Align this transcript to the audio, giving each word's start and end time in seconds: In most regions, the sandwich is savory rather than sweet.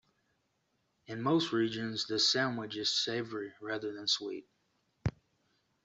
In 1.05 1.21
most 1.21 1.51
regions, 1.53 2.07
the 2.07 2.17
sandwich 2.17 2.75
is 2.75 2.89
savory 2.89 3.53
rather 3.61 3.93
than 3.93 4.07
sweet. 4.07 4.47